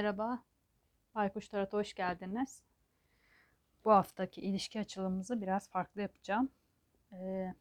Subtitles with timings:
[0.00, 0.38] Merhaba,
[1.14, 2.62] Baykuş Tarot'a hoş geldiniz.
[3.84, 6.48] Bu haftaki ilişki açılımımızı biraz farklı yapacağım.
[7.12, 7.54] Ee,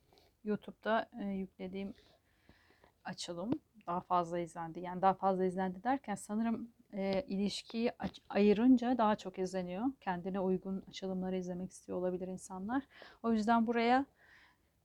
[0.43, 1.93] YouTube'da e, yüklediğim
[3.03, 3.51] açılım
[3.87, 4.79] daha fazla izlendi.
[4.79, 7.91] Yani daha fazla izlendi derken sanırım e, ilişkiyi
[8.29, 9.85] ayırınca daha çok izleniyor.
[9.99, 12.83] Kendine uygun açılımları izlemek istiyor olabilir insanlar.
[13.23, 14.05] O yüzden buraya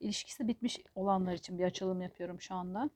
[0.01, 2.91] ilişkisi bitmiş olanlar için bir açılım yapıyorum şu anda.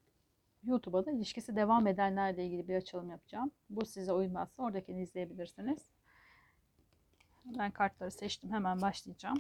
[0.65, 3.51] YouTube'a da ilişkisi devam edenlerle ilgili bir açılım yapacağım.
[3.71, 5.89] Bu size uymazsa oradakini izleyebilirsiniz.
[7.45, 8.53] Ben kartları seçtim.
[8.53, 9.39] Hemen başlayacağım.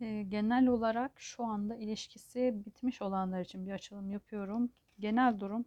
[0.00, 4.72] Ee, genel olarak şu anda ilişkisi bitmiş olanlar için bir açılım yapıyorum.
[4.98, 5.64] Genel durum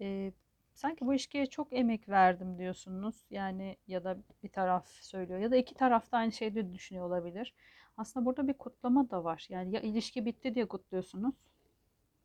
[0.00, 0.32] e,
[0.74, 3.16] sanki bu ilişkiye çok emek verdim diyorsunuz.
[3.30, 7.54] Yani ya da bir taraf söylüyor ya da iki taraf da aynı şeyde düşünüyor olabilir.
[7.96, 9.46] Aslında burada bir kutlama da var.
[9.48, 11.34] Yani ya ilişki bitti diye kutluyorsunuz.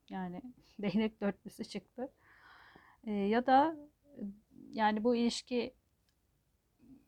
[0.09, 0.41] Yani
[0.79, 2.11] değnek dörtlüsü çıktı.
[3.03, 3.77] Ee, ya da
[4.71, 5.73] yani bu ilişki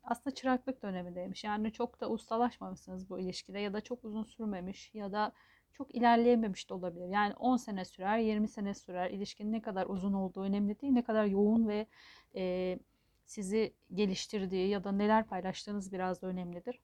[0.04, 1.44] aslında çıraklık dönemindeymiş.
[1.44, 5.32] Yani çok da ustalaşmamışsınız bu ilişkide ya da çok uzun sürmemiş ya da
[5.72, 7.08] çok ilerleyememiş de olabilir.
[7.08, 9.10] Yani 10 sene sürer, 20 sene sürer.
[9.10, 10.92] İlişkinin ne kadar uzun olduğu önemli değil.
[10.92, 11.86] Ne kadar yoğun ve
[12.34, 12.78] e,
[13.24, 16.80] sizi geliştirdiği ya da neler paylaştığınız biraz da önemlidir.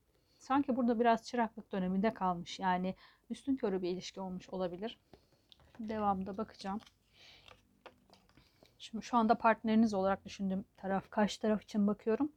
[0.46, 2.58] Sanki burada biraz çıraklık döneminde kalmış.
[2.58, 2.94] Yani
[3.30, 4.98] üstün körü bir ilişki olmuş olabilir.
[5.80, 6.80] Devamında bakacağım.
[8.78, 12.32] Şimdi şu anda partneriniz olarak düşündüğüm taraf karşı taraf için bakıyorum.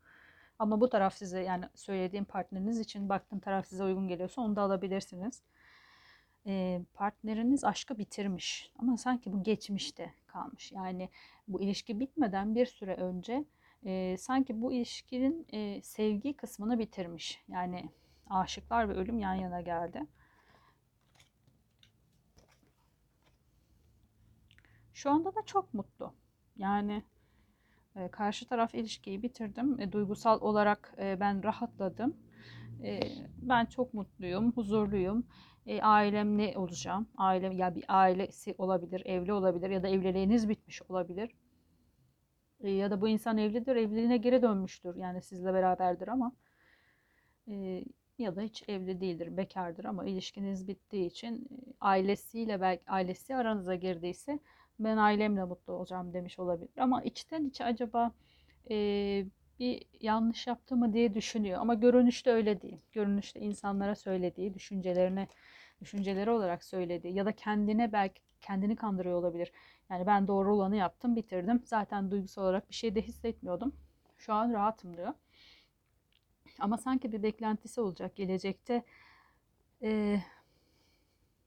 [0.59, 4.61] Ama bu taraf size yani söylediğim partneriniz için baktığım taraf size uygun geliyorsa onu da
[4.61, 5.41] alabilirsiniz.
[6.47, 10.71] Ee, partneriniz aşkı bitirmiş ama sanki bu geçmişte kalmış.
[10.71, 11.09] Yani
[11.47, 13.45] bu ilişki bitmeden bir süre önce
[13.85, 17.43] e, sanki bu ilişkinin e, sevgi kısmını bitirmiş.
[17.47, 17.89] Yani
[18.29, 20.01] aşıklar ve ölüm yan yana geldi.
[24.93, 26.13] Şu anda da çok mutlu.
[26.57, 27.03] Yani
[27.95, 29.79] e, karşı taraf ilişkiyi bitirdim.
[29.79, 32.17] E, duygusal olarak e, ben rahatladım.
[32.83, 32.99] E,
[33.41, 35.27] ben çok mutluyum, huzurluyum.
[35.65, 37.07] E, ailemle olacağım.
[37.17, 41.31] Ailem ya bir ailesi olabilir, evli olabilir ya da evliliğiniz bitmiş olabilir.
[42.59, 44.95] E, ya da bu insan evlidir, evliliğine geri dönmüştür.
[44.95, 46.31] Yani sizle beraberdir ama
[47.47, 47.83] e,
[48.17, 53.75] ya da hiç evli değildir, bekardır ama ilişkiniz bittiği için e, ailesiyle belki ailesi aranıza
[53.75, 54.39] girdiyse
[54.79, 56.69] ben ailemle mutlu olacağım demiş olabilir.
[56.77, 58.11] Ama içten içe acaba
[58.71, 58.75] e,
[59.59, 61.61] bir yanlış yaptı mı diye düşünüyor.
[61.61, 62.77] Ama görünüşte öyle değil.
[62.93, 65.27] Görünüşte insanlara söylediği, düşüncelerine
[65.81, 69.51] düşünceleri olarak söylediği ya da kendine belki kendini kandırıyor olabilir.
[69.89, 71.61] Yani ben doğru olanı yaptım, bitirdim.
[71.65, 73.75] Zaten duygusal olarak bir şey de hissetmiyordum.
[74.17, 75.13] Şu an rahatım diyor.
[76.59, 78.83] Ama sanki bir beklentisi olacak gelecekte.
[79.83, 80.19] E,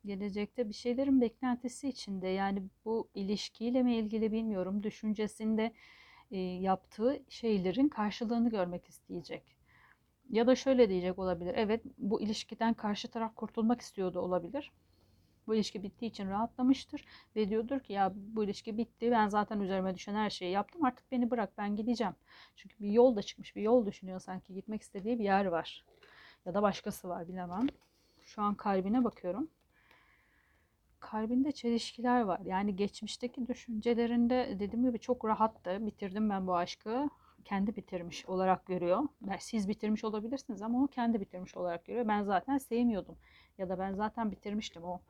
[0.05, 5.73] gelecekte bir şeylerin beklentisi içinde yani bu ilişkiyle mi ilgili bilmiyorum düşüncesinde
[6.31, 9.43] e, yaptığı şeylerin karşılığını görmek isteyecek.
[10.31, 11.55] Ya da şöyle diyecek olabilir.
[11.57, 14.73] Evet bu ilişkiden karşı taraf kurtulmak istiyordu olabilir.
[15.47, 17.05] Bu ilişki bittiği için rahatlamıştır
[17.37, 21.13] ve diyordur ki ya bu ilişki bitti ben zaten üzerime düşen her şeyi yaptım artık
[21.13, 22.15] beni bırak ben gideceğim.
[22.57, 25.85] Çünkü bir yol da çıkmış bir yol düşünüyor sanki gitmek istediği bir yer var.
[26.47, 27.67] Ya da başkası var bilemem.
[28.23, 29.49] Şu an kalbine bakıyorum
[31.03, 32.41] kalbinde çelişkiler var.
[32.45, 35.87] Yani geçmişteki düşüncelerinde dediğim gibi çok rahattı.
[35.87, 37.09] Bitirdim ben bu aşkı.
[37.45, 39.03] Kendi bitirmiş olarak görüyor.
[39.39, 42.09] Siz bitirmiş olabilirsiniz ama o kendi bitirmiş olarak görüyor.
[42.09, 43.17] Ben zaten sevmiyordum.
[43.59, 45.01] Ya da ben zaten bitirmiştim o.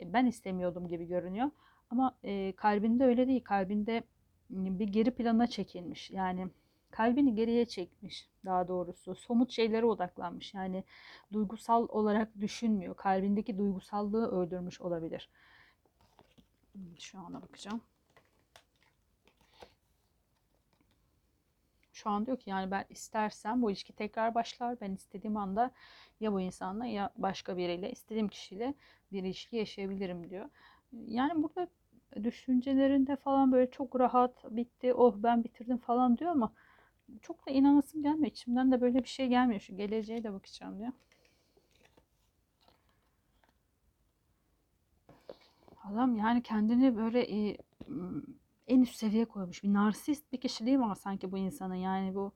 [0.00, 1.50] E, ben istemiyordum gibi görünüyor.
[1.90, 3.44] Ama e, kalbinde öyle değil.
[3.44, 4.02] Kalbinde
[4.50, 6.10] bir geri plana çekilmiş.
[6.10, 6.48] Yani
[6.90, 9.14] kalbini geriye çekmiş daha doğrusu.
[9.14, 10.54] Somut şeylere odaklanmış.
[10.54, 10.84] Yani
[11.32, 12.96] duygusal olarak düşünmüyor.
[12.96, 15.28] Kalbindeki duygusallığı öldürmüş olabilir.
[16.98, 17.80] Şu ana bakacağım.
[21.92, 24.80] Şu an diyor ki yani ben istersem bu ilişki tekrar başlar.
[24.80, 25.70] Ben istediğim anda
[26.20, 28.74] ya bu insanla ya başka biriyle istediğim kişiyle
[29.12, 30.48] bir ilişki yaşayabilirim diyor.
[30.92, 31.68] Yani burada
[32.24, 36.52] düşüncelerinde falan böyle çok rahat bitti oh ben bitirdim falan diyor ama
[37.22, 38.26] çok da inanasım gelmiyor.
[38.26, 39.60] İçimden de böyle bir şey gelmiyor.
[39.60, 40.92] Şu geleceğe de bakacağım diyor.
[45.84, 47.56] Adam yani kendini böyle e,
[48.68, 49.62] en üst seviye koymuş.
[49.62, 51.74] Bir narsist bir kişiliği var sanki bu insanın.
[51.74, 52.32] Yani bu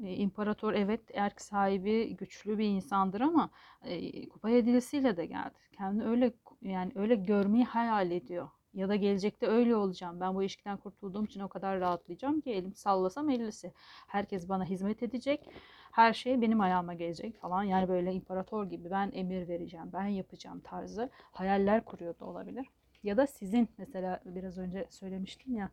[0.00, 3.50] imparator evet erk sahibi güçlü bir insandır ama
[3.84, 5.58] e, kupa hediyesiyle de geldi.
[5.72, 6.32] Kendini öyle
[6.62, 8.48] yani öyle görmeyi hayal ediyor.
[8.74, 10.20] Ya da gelecekte öyle olacağım.
[10.20, 13.72] Ben bu ilişkiden kurtulduğum için o kadar rahatlayacağım ki elim sallasam ellisi.
[14.06, 15.50] Herkes bana hizmet edecek.
[15.92, 17.62] Her şey benim ayağıma gelecek falan.
[17.62, 22.66] Yani böyle imparator gibi ben emir vereceğim, ben yapacağım tarzı hayaller kuruyor da olabilir.
[23.02, 25.70] Ya da sizin mesela biraz önce söylemiştim ya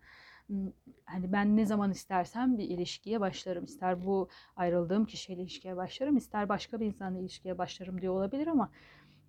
[1.06, 3.66] hani ben ne zaman istersem bir ilişkiye başlarım.
[3.66, 8.72] İster bu ayrıldığım kişiyle ilişkiye başlarım, ister başka bir insanla ilişkiye başlarım diye olabilir ama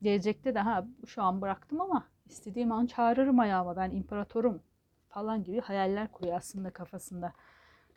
[0.02, 4.62] gelecekte de ha şu an bıraktım ama istediğim an çağırırım ayağıma ben imparatorum
[5.08, 7.32] falan gibi hayaller kuruyor aslında kafasında.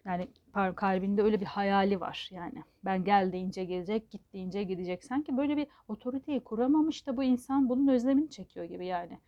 [0.06, 0.28] Yani
[0.76, 2.64] kalbinde öyle bir hayali var yani.
[2.86, 5.04] Ben gel deyince gelecek, git deyince gidecek.
[5.04, 9.20] Sanki böyle bir otoriteyi kuramamış da bu insan bunun özlemini çekiyor gibi yani.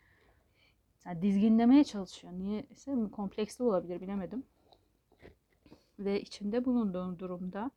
[1.06, 2.34] Yani dizginlemeye çalışıyor.
[2.34, 2.64] Niye?
[2.70, 4.44] ise kompleksli olabilir bilemedim.
[6.00, 7.72] Ve içinde bulunduğum durumda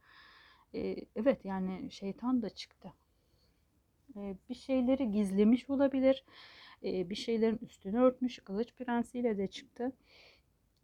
[0.74, 2.92] e, evet yani şeytan da çıktı.
[4.16, 6.24] E, bir şeyleri gizlemiş olabilir.
[6.84, 8.38] E, bir şeylerin üstünü örtmüş.
[8.38, 9.92] Kılıç prensiyle de çıktı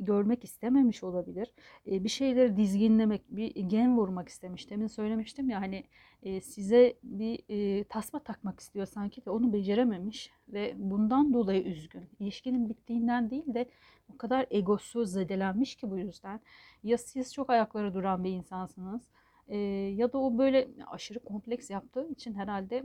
[0.05, 1.53] görmek istememiş olabilir.
[1.87, 4.71] E, bir şeyleri dizginlemek, bir gen vurmak istemiş.
[4.71, 5.85] Demin söylemiştim ya hani
[6.23, 12.09] e, size bir e, tasma takmak istiyor sanki de onu becerememiş ve bundan dolayı üzgün.
[12.21, 13.67] İlişkinin bittiğinden değil de
[14.15, 16.41] o kadar egosu zedelenmiş ki bu yüzden.
[16.83, 19.03] Ya siz çok ayakları duran bir insansınız
[19.49, 19.57] e,
[19.97, 22.83] ya da o böyle aşırı kompleks yaptığı için herhalde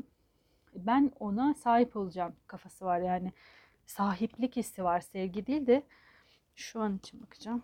[0.76, 3.32] ben ona sahip olacağım kafası var yani.
[3.86, 5.84] Sahiplik hissi var, sevgi değil de
[6.58, 7.64] şu an için bakacağım.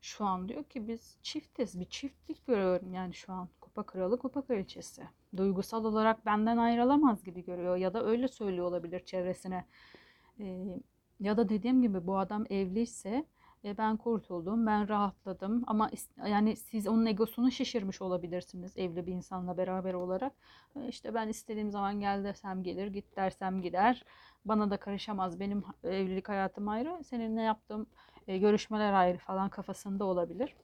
[0.00, 1.80] Şu an diyor ki biz çiftiz.
[1.80, 3.48] Bir çiftlik görüyorum yani şu an.
[3.60, 5.02] Kupa kralı, kupa kraliçesi.
[5.36, 7.76] Duygusal olarak benden ayrılamaz gibi görüyor.
[7.76, 9.64] Ya da öyle söylüyor olabilir çevresine.
[10.40, 10.80] Ee,
[11.20, 13.26] ya da dediğim gibi bu adam evliyse
[13.64, 15.64] e, ben kurtuldum, ben rahatladım.
[15.66, 15.90] Ama
[16.28, 20.32] yani siz onun egosunu şişirmiş olabilirsiniz evli bir insanla beraber olarak.
[20.76, 24.04] E, İşte ben istediğim zaman gel desem gelir, git dersem gider.
[24.44, 25.40] Bana da karışamaz.
[25.40, 27.86] Benim evlilik hayatım ayrı, seninle yaptığım
[28.28, 30.56] e, görüşmeler ayrı falan kafasında olabilir.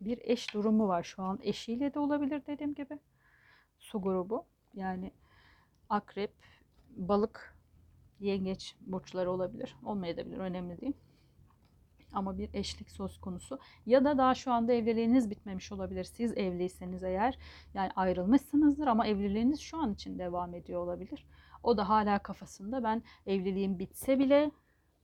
[0.00, 1.38] Bir eş durumu var şu an.
[1.42, 2.98] Eşiyle de olabilir dediğim gibi.
[3.78, 4.44] Su grubu.
[4.74, 5.12] Yani
[5.88, 6.32] akrep,
[6.90, 7.56] balık,
[8.20, 9.76] yengeç burçları olabilir.
[9.84, 10.38] Olmayabilir.
[10.38, 10.96] Önemli değil.
[12.12, 13.58] Ama bir eşlik söz konusu.
[13.86, 16.04] Ya da daha şu anda evliliğiniz bitmemiş olabilir.
[16.04, 17.38] Siz evliyseniz eğer
[17.74, 21.26] yani ayrılmışsınızdır ama evliliğiniz şu an için devam ediyor olabilir.
[21.62, 24.50] O da hala kafasında ben evliliğim bitse bile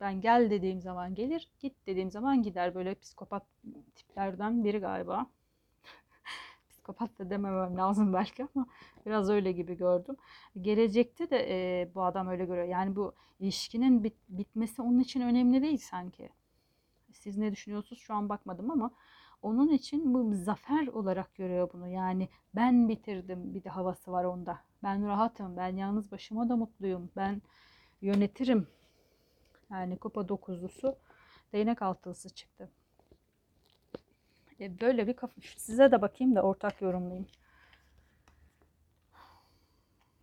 [0.01, 2.75] ben gel dediğim zaman gelir, git dediğim zaman gider.
[2.75, 3.43] Böyle psikopat
[3.95, 5.27] tiplerden biri galiba.
[6.71, 8.67] Psikopat da dememem lazım belki ama
[9.07, 10.17] biraz öyle gibi gördüm.
[10.61, 12.67] Gelecekte de e, bu adam öyle görüyor.
[12.67, 16.31] Yani bu ilişkinin bit- bitmesi onun için önemli değil sanki.
[17.13, 18.91] Siz ne düşünüyorsunuz şu an bakmadım ama
[19.43, 21.89] onun için bu zafer olarak görüyor bunu.
[21.89, 24.59] Yani ben bitirdim bir de havası var onda.
[24.83, 27.11] Ben rahatım, ben yalnız başıma da mutluyum.
[27.17, 27.43] Ben
[28.01, 28.69] yönetirim.
[29.71, 30.97] Yani kupa dokuzlusu
[31.53, 32.71] değnek altılısı çıktı.
[34.61, 35.41] E, böyle bir kafa.
[35.57, 37.27] Size de bakayım da ortak yorumlayayım.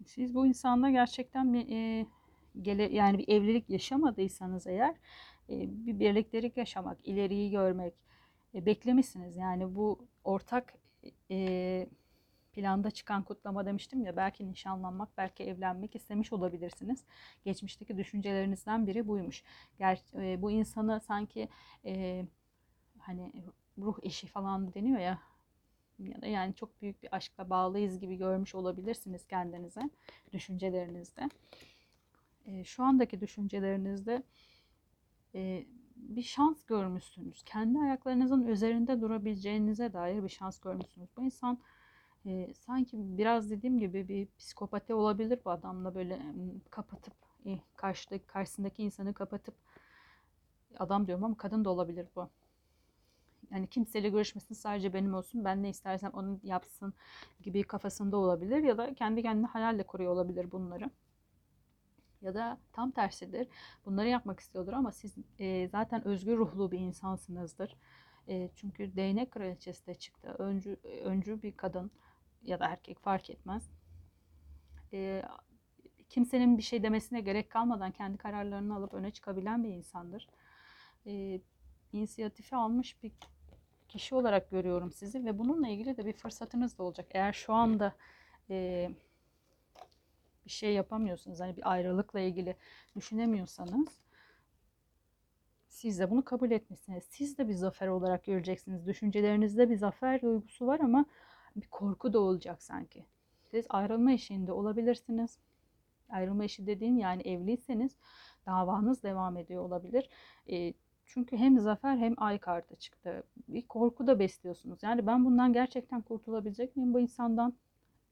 [0.06, 2.06] Siz bu insanla gerçekten bir e,
[2.62, 4.96] gele, yani bir evlilik yaşamadıysanız eğer
[5.50, 7.94] e, bir birliktelik yaşamak, ileriyi görmek
[8.56, 9.38] beklemişsiniz.
[9.38, 10.74] Yani bu ortak
[11.32, 11.88] e,
[12.54, 17.04] planda çıkan kutlama demiştim ya belki nişanlanmak, belki evlenmek istemiş olabilirsiniz.
[17.46, 19.44] Geçmişteki düşüncelerinizden biri buymuş.
[19.78, 21.50] Ger e, bu insanı sanki
[21.86, 22.26] e,
[23.00, 23.32] hani
[23.78, 25.20] ruh eşi falan deniyor ya
[26.00, 29.90] ya da yani çok büyük bir aşkla bağlıyız gibi görmüş olabilirsiniz kendinize
[30.34, 31.30] düşüncelerinizde.
[32.46, 34.24] E, şu andaki düşüncelerinizde
[35.36, 37.44] e, bir şans görmüşsünüz.
[37.44, 41.10] Kendi ayaklarınızın üzerinde durabileceğinize dair bir şans görmüşsünüz.
[41.18, 41.60] Bu insan
[42.26, 46.20] e, sanki biraz dediğim gibi bir psikopati olabilir bu adamla böyle
[46.70, 47.14] kapatıp
[47.46, 49.56] e, karşıdaki karşısındaki insanı kapatıp
[50.80, 52.30] adam diyorum ama kadın da olabilir bu.
[53.52, 56.94] Yani kimseyle görüşmesin sadece benim olsun ben ne istersem onu yapsın
[57.42, 60.90] gibi kafasında olabilir ya da kendi kendine hayalle kuruyor olabilir bunları
[62.22, 63.48] ya da tam tersidir.
[63.86, 67.76] Bunları yapmak istiyordur ama siz e, zaten özgür ruhlu bir insansınızdır.
[68.28, 70.36] E, çünkü değnek kraliçesi de çıktı.
[70.40, 71.92] Öncü, öncü bir kadın
[72.44, 73.70] ya da erkek fark etmez.
[74.94, 75.24] E,
[76.10, 80.28] kimsenin bir şey demesine gerek kalmadan kendi kararlarını alıp öne çıkabilen bir insandır.
[81.06, 81.42] E,
[81.94, 83.12] inisiyatifi almış bir
[83.88, 87.08] kişi olarak görüyorum sizi ve bununla ilgili de bir fırsatınız da olacak.
[87.12, 87.96] Eğer şu anda
[88.50, 88.90] e,
[90.46, 92.56] bir şey yapamıyorsunuz, hani bir ayrılıkla ilgili
[92.96, 94.02] düşünemiyorsanız
[95.68, 97.04] siz de bunu kabul etmişsiniz.
[97.04, 98.88] Siz de bir zafer olarak göreceksiniz.
[98.88, 101.06] Düşüncelerinizde bir zafer duygusu var ama
[101.56, 103.06] bir korku da olacak sanki.
[103.52, 105.40] Siz ayrılma eşiğinde olabilirsiniz.
[106.10, 107.98] Ayrılma eşi dediğin yani evliyseniz
[108.46, 110.10] davanız devam ediyor olabilir.
[110.52, 110.74] E,
[111.06, 113.24] çünkü hem zafer hem ay kartı çıktı.
[113.48, 114.84] Bir korku da besliyorsunuz.
[114.84, 117.56] Yani ben bundan gerçekten kurtulabilecek miyim bu insandan?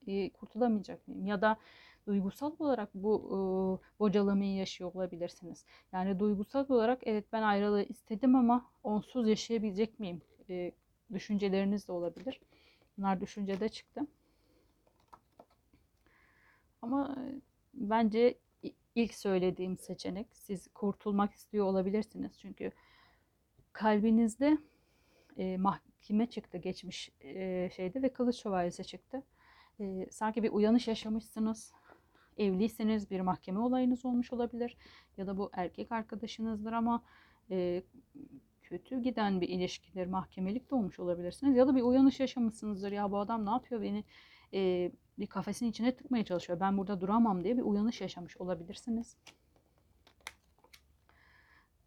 [0.08, 1.26] e, kurtulamayacak mıyım?
[1.26, 1.58] Ya da
[2.08, 5.66] duygusal olarak bu e, bocalamayı yaşıyor olabilirsiniz.
[5.94, 10.22] Yani duygusal olarak evet ben ayrılığı istedim ama onsuz yaşayabilecek miyim?
[10.50, 10.72] E,
[11.14, 12.40] düşünceleriniz de olabilir.
[12.98, 14.02] Bunlar düşüncede çıktı.
[16.82, 17.16] Ama
[17.74, 18.38] bence
[18.96, 22.40] ilk söylediğim seçenek siz kurtulmak istiyor olabilirsiniz.
[22.40, 22.72] Çünkü
[23.74, 24.58] kalbinizde
[25.38, 29.24] e, mahkeme çıktı geçmiş e, şeyde ve kılıç şövalyesi çıktı.
[29.80, 31.74] E, sanki bir uyanış yaşamışsınız.
[32.38, 34.78] Evliyseniz bir mahkeme olayınız olmuş olabilir.
[35.18, 37.04] Ya da bu erkek arkadaşınızdır ama
[37.52, 37.84] e,
[38.64, 40.08] kötü giden bir ilişkidir.
[40.08, 41.56] Mahkemelik de olmuş olabilirsiniz.
[41.56, 42.92] Ya da bir uyanış yaşamışsınızdır.
[42.92, 44.04] Ya bu adam ne yapıyor beni
[44.54, 46.60] e, bir kafesin içine tıkmaya çalışıyor.
[46.60, 49.18] Ben burada duramam diye bir uyanış yaşamış olabilirsiniz.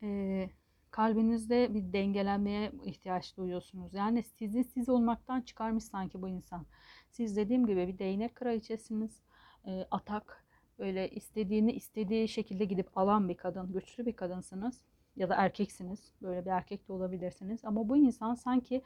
[0.03, 0.51] E,
[0.91, 3.95] kalbinizde bir dengelenmeye ihtiyaç duyuyorsunuz.
[3.95, 6.67] Yani sizi siz olmaktan çıkarmış sanki bu insan.
[7.11, 9.21] Siz dediğim gibi bir değnek kraliçesiniz.
[9.67, 10.45] E, atak,
[10.79, 14.81] böyle istediğini istediği şekilde gidip alan bir kadın, güçlü bir kadınsınız.
[15.17, 16.13] Ya da erkeksiniz.
[16.23, 17.65] Böyle bir erkek de olabilirsiniz.
[17.65, 18.83] Ama bu insan sanki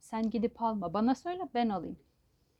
[0.00, 0.94] sen gidip alma.
[0.94, 1.98] Bana söyle ben alayım.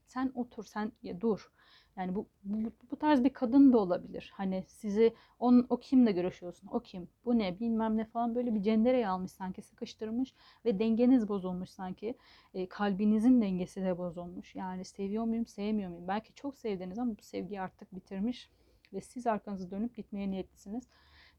[0.07, 1.53] Sen otur, sen ya dur.
[2.01, 4.33] Yani bu, bu, bu tarz bir kadın da olabilir.
[4.35, 6.69] Hani sizi on, o kimle görüşüyorsun?
[6.73, 7.09] O kim?
[7.25, 7.61] Bu ne?
[7.61, 12.15] Bilmem ne falan böyle bir cendereye almış sanki sıkıştırmış ve dengeniz bozulmuş sanki.
[12.55, 14.55] E, kalbinizin dengesi de bozulmuş.
[14.55, 16.09] Yani seviyor muyum, sevmiyor muyum?
[16.09, 18.51] Belki çok sevdiniz ama bu sevgiyi artık bitirmiş
[18.93, 20.89] ve siz arkanızı dönüp gitmeye niyetlisiniz.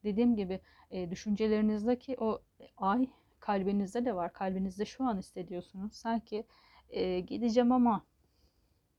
[0.04, 0.60] Dediğim gibi
[0.92, 2.42] e, düşüncelerinizdeki o
[2.78, 4.34] ay kalbinizde de var.
[4.34, 5.94] Kalbinizde şu an hissediyorsunuz.
[5.94, 6.44] Sanki
[6.90, 8.06] e, gideceğim ama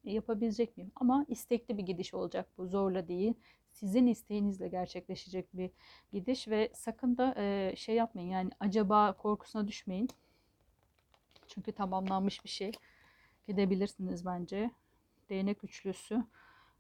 [0.05, 0.93] yapabilecek miyim?
[0.97, 2.67] Ama istekli bir gidiş olacak bu.
[2.67, 3.35] Zorla değil.
[3.73, 5.71] Sizin isteğinizle gerçekleşecek bir
[6.13, 8.31] gidiş ve sakın da e, şey yapmayın.
[8.31, 10.09] Yani acaba korkusuna düşmeyin.
[11.47, 12.73] Çünkü tamamlanmış bir şey.
[13.49, 14.71] Gidebilirsiniz bence.
[15.31, 16.25] Değnek üçlüsü.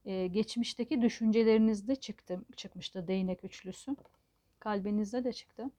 [0.04, 3.96] E, geçmişteki düşüncelerinizde çıktı, çıkmıştı değnek üçlüsü.
[4.58, 5.70] Kalbinizde de çıktı.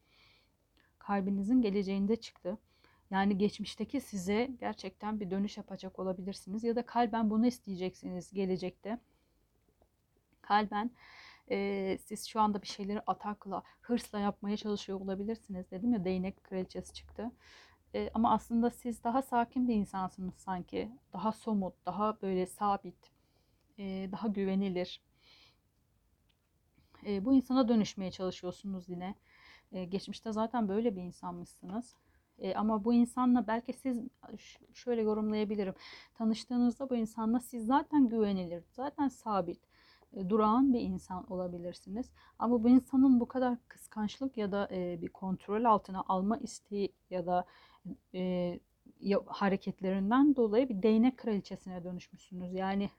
[1.00, 2.58] Kalbinizin geleceğinde çıktı.
[3.14, 6.64] Yani geçmişteki size gerçekten bir dönüş yapacak olabilirsiniz.
[6.64, 9.00] Ya da kalben bunu isteyeceksiniz gelecekte.
[10.42, 10.92] Kalben
[11.52, 15.72] e, siz şu anda bir şeyleri atakla, hırsla yapmaya çalışıyor olabilirsiniz.
[15.72, 17.32] Dedim ya değnek kraliçesi çıktı.
[17.96, 20.92] E, ama aslında siz daha sakin bir insansınız sanki.
[21.14, 23.12] Daha somut, daha böyle sabit,
[23.80, 25.02] e, daha güvenilir.
[27.06, 29.16] E, bu insana dönüşmeye çalışıyorsunuz yine.
[29.72, 31.96] E, geçmişte zaten böyle bir insanmışsınız.
[32.40, 34.00] E, ama bu insanla belki siz
[34.74, 35.74] şöyle yorumlayabilirim.
[36.14, 39.60] Tanıştığınızda bu insanla siz zaten güvenilir, zaten sabit,
[40.14, 42.12] e, durağan bir insan olabilirsiniz.
[42.40, 47.26] Ama bu insanın bu kadar kıskançlık ya da e, bir kontrol altına alma isteği ya
[47.26, 47.46] da
[48.14, 48.60] e,
[49.26, 52.54] hareketlerinden dolayı bir değnek kraliçesine dönüşmüşsünüz.
[52.54, 52.90] Yani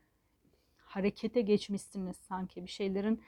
[0.76, 3.22] harekete geçmişsiniz sanki bir şeylerin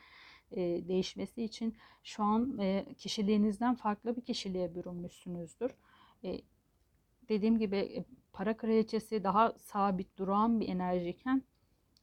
[0.53, 5.71] e, değişmesi için şu an e, kişiliğinizden farklı bir kişiliğe bürünmüşsünüzdür.
[6.27, 6.41] E,
[7.29, 11.43] dediğim gibi e, para kraliçesi daha sabit duran bir enerjiyken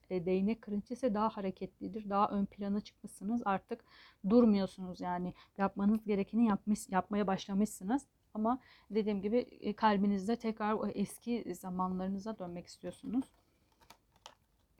[0.09, 2.09] e, değnek kraliçesi daha hareketlidir.
[2.09, 3.41] Daha ön plana çıkmışsınız.
[3.45, 3.85] Artık
[4.29, 8.05] durmuyorsunuz yani yapmanız gerekeni yapmış, yapmaya başlamışsınız.
[8.33, 8.59] Ama
[8.91, 13.25] dediğim gibi e, kalbinizde tekrar o eski zamanlarınıza dönmek istiyorsunuz.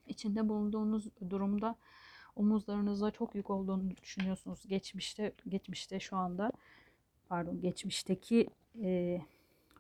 [0.08, 1.76] İçinde bulunduğunuz durumda
[2.36, 4.68] omuzlarınızda çok yük olduğunu düşünüyorsunuz.
[4.68, 6.52] Geçmişte, geçmişte şu anda
[7.30, 8.50] pardon geçmişteki
[8.82, 9.22] e,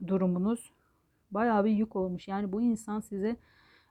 [0.07, 0.73] durumunuz
[1.31, 2.27] bayağı bir yük olmuş.
[2.27, 3.35] Yani bu insan size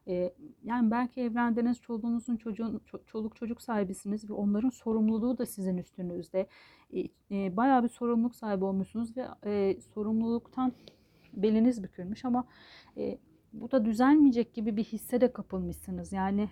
[0.08, 0.32] e,
[0.64, 6.46] yani belki evlendiniz, çoluğunuzun çocuğun çoluk çocuk sahibisiniz ve onların sorumluluğu da sizin üstünüzde.
[6.92, 7.00] E,
[7.30, 10.72] e, bayağı bir sorumluluk sahibi olmuşsunuz ve e, sorumluluktan
[11.32, 12.44] beliniz bükülmüş ama
[12.96, 13.18] e,
[13.52, 16.12] bu da düzelmeyecek gibi bir hisse de kapılmışsınız.
[16.12, 16.48] Yani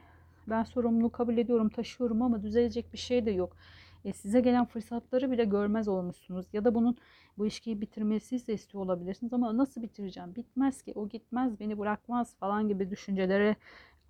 [0.46, 3.56] ben sorumluluğu kabul ediyorum, taşıyorum ama düzelecek bir şey de yok.
[4.04, 6.46] E, size gelen fırsatları bile görmez olmuşsunuz.
[6.52, 6.96] Ya da bunun
[7.38, 10.34] bu ilişkiyi bitirmesi de istiyor olabilirsiniz ama nasıl bitireceğim?
[10.36, 13.56] Bitmez ki, o gitmez, beni bırakmaz falan gibi düşüncelere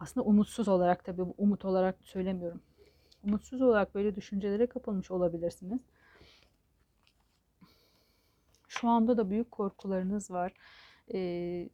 [0.00, 2.60] aslında umutsuz olarak tabii bu umut olarak söylemiyorum.
[3.24, 5.80] Umutsuz olarak böyle düşüncelere kapılmış olabilirsiniz.
[8.68, 10.52] Şu anda da büyük korkularınız var.
[11.14, 11.68] Ee,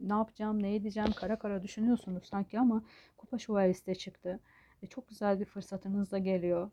[0.00, 2.82] ne yapacağım, ne edeceğim kara kara düşünüyorsunuz sanki ama
[3.16, 4.40] kupa şövalyesi de çıktı.
[4.82, 6.70] E, çok güzel bir fırsatınız da geliyor.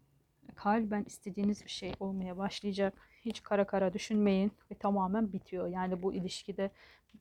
[0.56, 2.94] Kalben istediğiniz bir şey olmaya başlayacak.
[3.22, 5.68] Hiç kara kara düşünmeyin ve tamamen bitiyor.
[5.68, 6.72] Yani bu ilişkide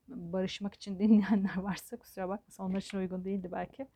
[0.09, 3.87] barışmak için dinleyenler varsa kusura bakmasın onlar için uygun değildi belki.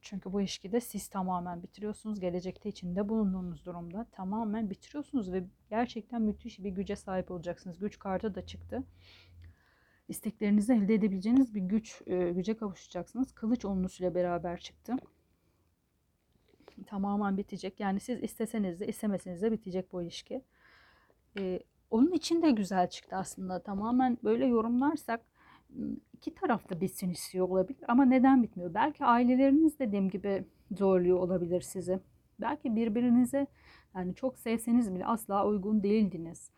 [0.00, 2.20] Çünkü bu ilişkide siz tamamen bitiriyorsunuz.
[2.20, 7.78] Gelecekte içinde bulunduğunuz durumda tamamen bitiriyorsunuz ve gerçekten müthiş bir güce sahip olacaksınız.
[7.78, 8.82] Güç kartı da çıktı.
[10.08, 13.32] isteklerinizi elde edebileceğiniz bir güç e, güce kavuşacaksınız.
[13.32, 14.96] Kılıç onlusuyla beraber çıktı.
[16.86, 17.80] Tamamen bitecek.
[17.80, 20.42] Yani siz isteseniz de istemeseniz de bitecek bu ilişki.
[21.38, 23.62] E, onun için de güzel çıktı aslında.
[23.62, 25.20] Tamamen böyle yorumlarsak
[25.70, 28.74] m, iki tarafta bitsin istiyor olabilir ama neden bitmiyor?
[28.74, 30.44] Belki aileleriniz dediğim gibi
[30.76, 32.00] zorluyor olabilir sizi.
[32.40, 33.46] Belki birbirinize
[33.94, 36.50] yani çok sevseniz bile asla uygun değildiniz.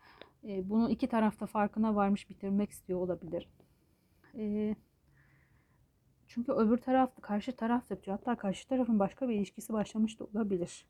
[0.44, 3.48] E, bunu iki tarafta farkına varmış bitirmek istiyor olabilir.
[6.30, 8.18] Çünkü öbür taraf, karşı taraf da bitiyor.
[8.18, 10.86] Hatta karşı tarafın başka bir ilişkisi başlamış da olabilir.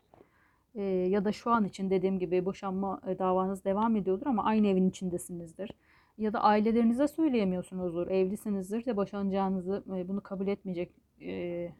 [0.75, 4.66] E, ya da şu an için dediğim gibi boşanma e, davanız devam ediyordur ama aynı
[4.66, 5.70] evin içindesinizdir.
[6.18, 8.06] Ya da ailelerinize söyleyemiyorsunuzdur.
[8.06, 11.73] Evlisinizdir de boşanacağınızı e, bunu kabul etmeyecek e,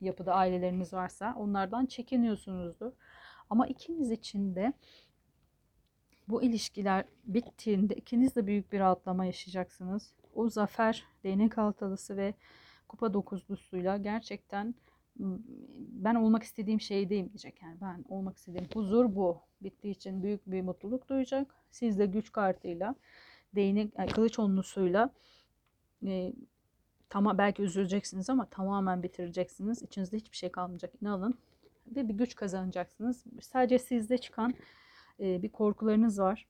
[0.00, 2.92] yapıda aileleriniz varsa onlardan çekiniyorsunuzdur.
[3.50, 4.72] Ama ikiniz için de
[6.28, 10.12] bu ilişkiler bittiğinde ikiniz de büyük bir rahatlama yaşayacaksınız.
[10.34, 12.34] O zafer, değnek altalısı ve
[12.88, 14.74] kupa dokuzlusuyla gerçekten
[15.78, 17.62] ben olmak istediğim şeydeyim diyecek.
[17.62, 19.40] Yani ben olmak istediğim huzur bu.
[19.60, 21.54] Bittiği için büyük bir mutluluk duyacak.
[21.70, 22.94] Siz de güç kartıyla,
[23.54, 25.10] değnek, yani kılıç onlusuyla
[26.06, 26.32] e,
[27.08, 29.82] tamam belki üzüleceksiniz ama tamamen bitireceksiniz.
[29.82, 30.94] İçinizde hiçbir şey kalmayacak.
[31.02, 31.38] İnanın.
[31.96, 33.24] Ve bir güç kazanacaksınız.
[33.40, 34.54] Sadece sizde çıkan
[35.20, 36.46] e, bir korkularınız var.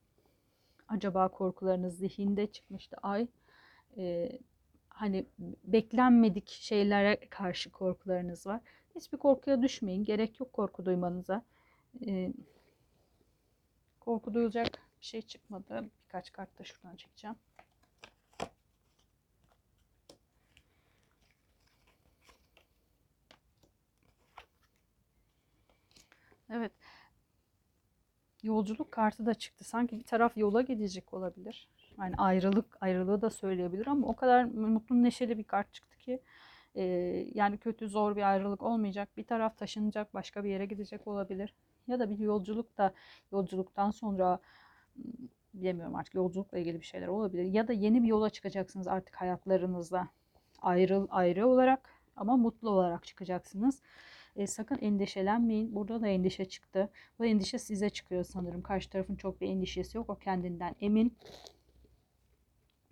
[0.89, 3.27] Acaba korkularınız zihinde çıkmıştı ay.
[3.97, 4.31] E,
[4.99, 5.27] hani
[5.65, 8.61] beklenmedik şeylere karşı korkularınız var.
[8.95, 10.05] Hiçbir korkuya düşmeyin.
[10.05, 11.43] Gerek yok korku duymanıza.
[12.07, 12.33] E,
[14.01, 14.67] korku duyulacak
[15.01, 15.91] bir şey çıkmadı.
[16.05, 17.37] Birkaç kart da şuradan çekeceğim.
[26.51, 26.73] Evet.
[28.43, 29.65] Yolculuk kartı da çıktı.
[29.65, 31.69] Sanki bir taraf yola gidecek olabilir.
[31.99, 36.21] Yani ayrılık, ayrılığı da söyleyebilir ama o kadar mutlu neşeli bir kart çıktı ki
[36.75, 36.83] e,
[37.35, 39.09] yani kötü zor bir ayrılık olmayacak.
[39.17, 41.55] Bir taraf taşınacak, başka bir yere gidecek olabilir.
[41.87, 42.95] Ya da bir yolculuk da
[43.33, 44.39] yolculuktan sonra
[45.55, 47.43] bilemiyorum artık yolculukla ilgili bir şeyler olabilir.
[47.43, 50.09] Ya da yeni bir yola çıkacaksınız artık hayatlarınızda.
[50.63, 53.83] Ayrı, ayrı olarak ama mutlu olarak çıkacaksınız.
[54.37, 55.75] E, sakın endişelenmeyin.
[55.75, 56.91] Burada da endişe çıktı.
[57.19, 58.63] Bu endişe size çıkıyor sanırım.
[58.63, 60.11] Karşı tarafın çok bir endişesi yok.
[60.11, 61.17] O kendinden emin.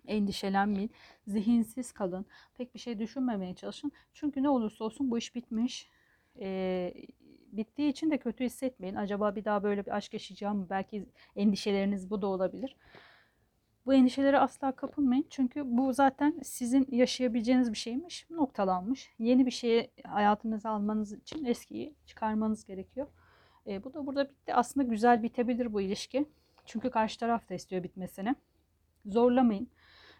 [0.07, 0.91] Endişelenmeyin.
[1.27, 2.25] Zihinsiz kalın.
[2.57, 3.91] Pek bir şey düşünmemeye çalışın.
[4.13, 5.89] Çünkü ne olursa olsun bu iş bitmiş.
[6.39, 6.93] E,
[7.51, 8.95] bittiği için de kötü hissetmeyin.
[8.95, 10.67] Acaba bir daha böyle bir aşk yaşayacağım mı?
[10.69, 12.75] Belki endişeleriniz bu da olabilir.
[13.85, 15.25] Bu endişelere asla kapılmayın.
[15.29, 18.29] Çünkü bu zaten sizin yaşayabileceğiniz bir şeymiş.
[18.29, 19.13] Noktalanmış.
[19.19, 23.07] Yeni bir şeye hayatınıza almanız için eskiyi çıkarmanız gerekiyor.
[23.67, 24.53] E, bu da burada bitti.
[24.53, 26.25] Aslında güzel bitebilir bu ilişki.
[26.65, 28.35] Çünkü karşı taraf da istiyor bitmesini.
[29.05, 29.69] Zorlamayın.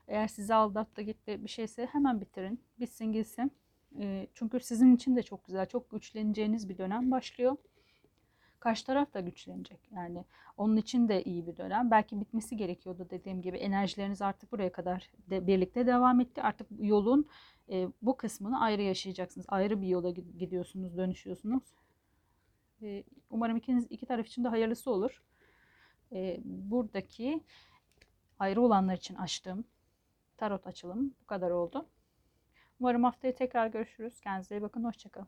[0.08, 2.62] Eğer sizi aldattı gitti bir şeyse hemen bitirin.
[2.80, 3.52] Bitsin gitsin.
[4.34, 7.58] Çünkü sizin için de çok güzel, çok güçleneceğiniz bir dönem başlıyor.
[8.60, 9.80] Karşı taraf da güçlenecek.
[9.92, 10.26] Yani
[10.58, 11.92] onun için de iyi bir dönem.
[11.92, 13.58] Belki bitmesi gerekiyordu dediğim gibi.
[13.58, 16.42] Enerjileriniz artık buraya kadar de birlikte devam etti.
[16.42, 17.28] Artık yolun
[17.70, 19.46] e, bu kısmını ayrı yaşayacaksınız.
[19.50, 21.64] Ayrı bir yola gidiyorsunuz, dönüşüyorsunuz.
[22.82, 25.24] E, umarım ikiniz iki taraf için de hayırlısı olur.
[26.12, 27.44] E, buradaki
[28.40, 29.66] ayrı olanlar için açtığım
[30.38, 31.86] tarot açılım bu kadar oldu.
[32.80, 34.20] Umarım haftaya tekrar görüşürüz.
[34.20, 34.84] Kendinize iyi bakın.
[34.84, 35.28] Hoşçakalın.